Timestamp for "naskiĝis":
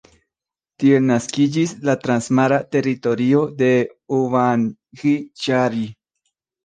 1.09-1.73